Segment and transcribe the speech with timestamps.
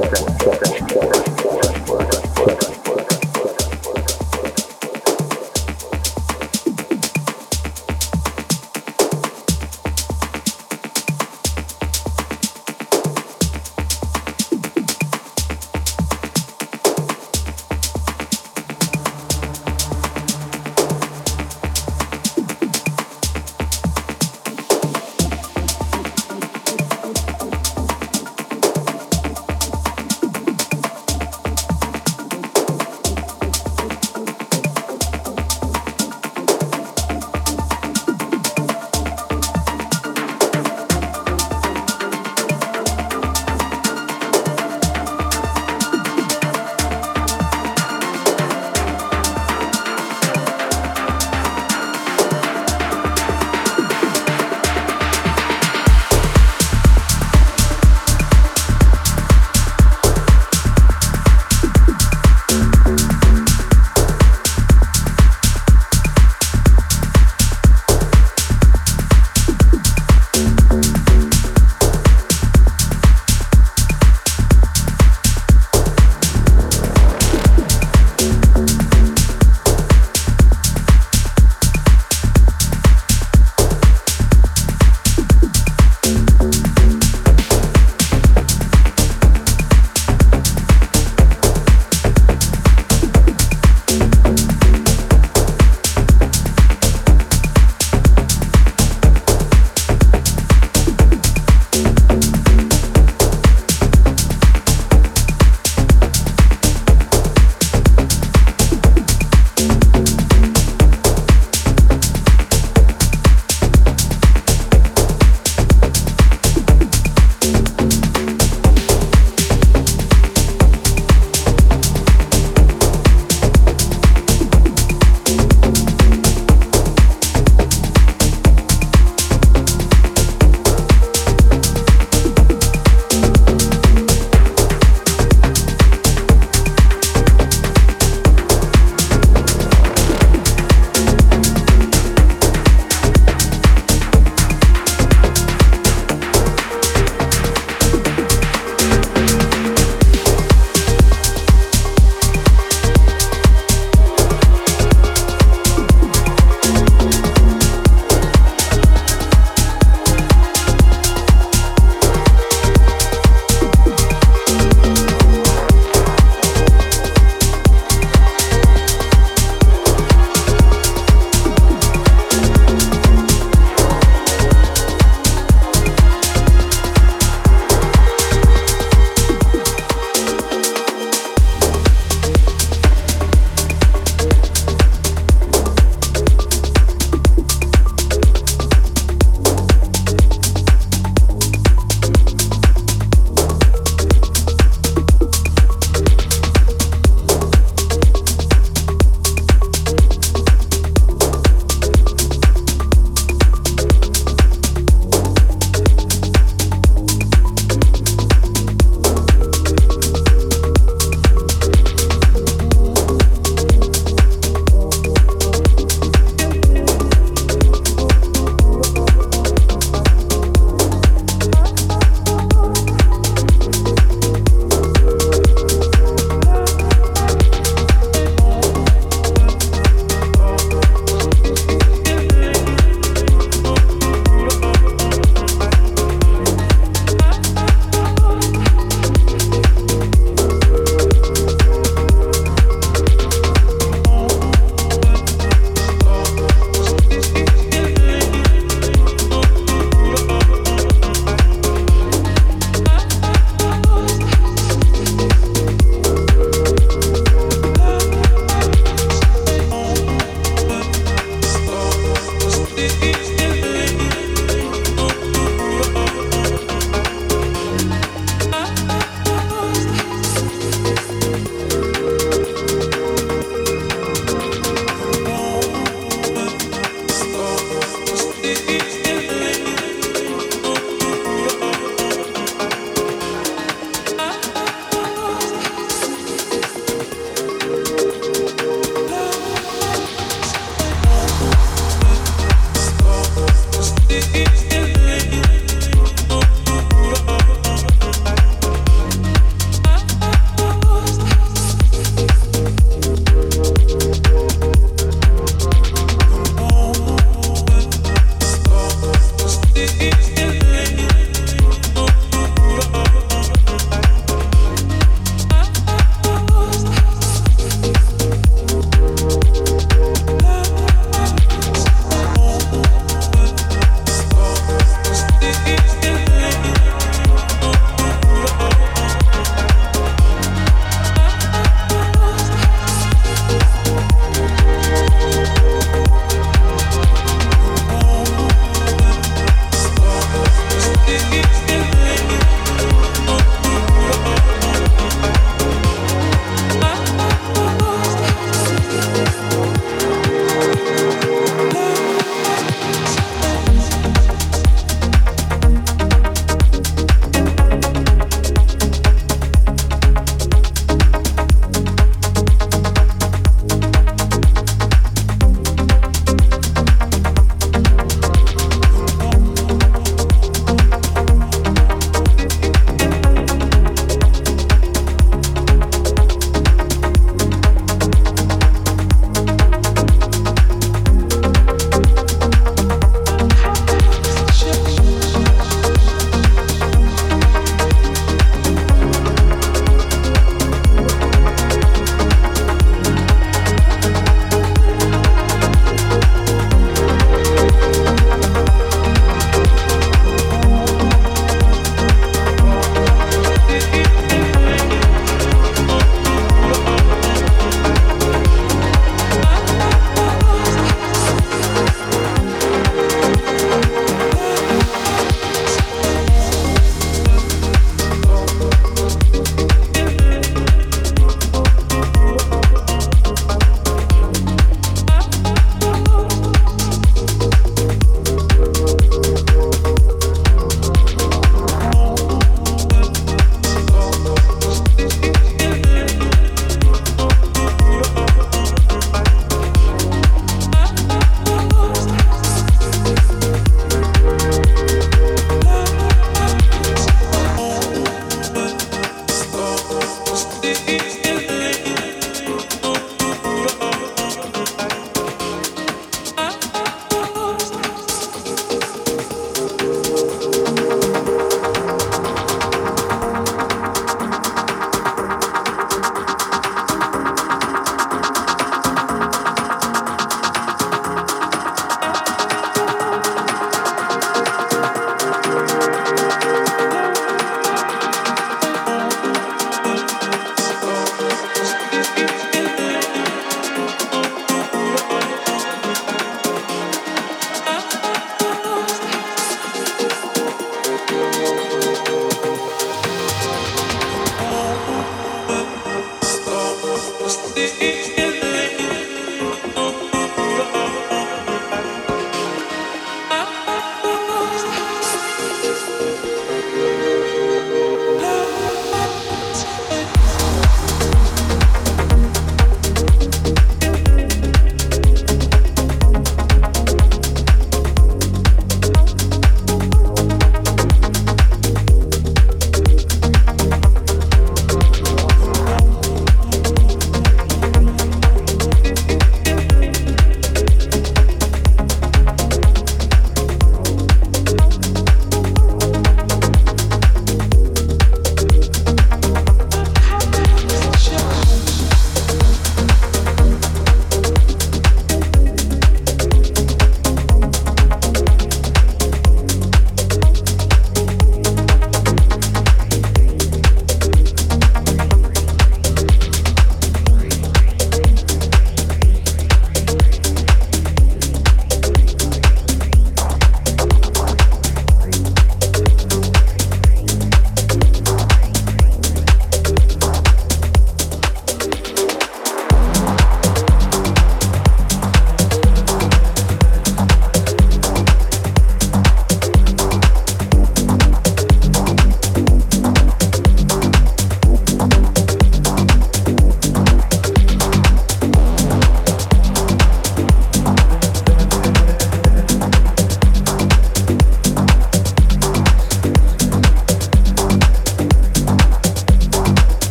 [0.00, 1.17] わかった。